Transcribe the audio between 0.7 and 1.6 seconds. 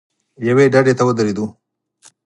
ډډې ته ودرېدو.